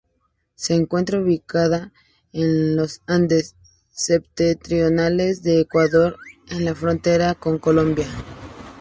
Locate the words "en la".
6.49-6.73